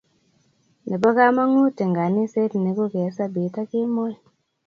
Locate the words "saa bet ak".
3.15-3.67